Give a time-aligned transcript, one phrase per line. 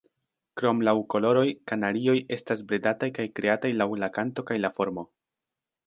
[0.61, 1.43] Krom laŭ koloroj,
[1.73, 5.07] kanarioj estas bredataj kaj kreataj laŭ la kanto kaj la formo.